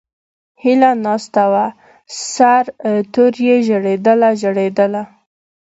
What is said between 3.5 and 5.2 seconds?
ژڑیدلہ، ژڑیدلہ